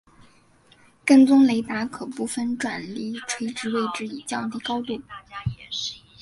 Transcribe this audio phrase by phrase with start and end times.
[1.05, 4.99] 跟踪雷达可部分转离垂直位置以降低高度。